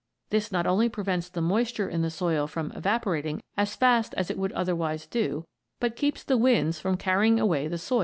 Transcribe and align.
This 0.31 0.51
not 0.51 0.65
only 0.65 0.89
prevents 0.89 1.29
the 1.29 1.43
moisture 1.43 1.87
in 1.87 2.01
the 2.01 2.09
soil 2.09 2.47
from 2.47 2.71
evaporating 2.71 3.43
as 3.55 3.75
fast 3.75 4.15
as 4.15 4.31
it 4.31 4.37
would 4.39 4.51
otherwise 4.53 5.05
do, 5.05 5.45
but 5.79 5.95
keeps 5.95 6.23
the 6.23 6.37
winds 6.39 6.79
from 6.79 6.97
carrying 6.97 7.39
away 7.39 7.67
the 7.67 7.77
soil 7.77 7.99
itself. 7.99 7.99